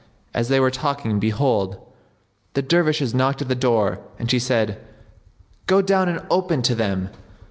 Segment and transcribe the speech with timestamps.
[0.33, 1.77] As they were talking, behold,
[2.55, 4.79] the Dervishes knocked at the door and she said,
[5.67, 7.09] "Go down and open to them."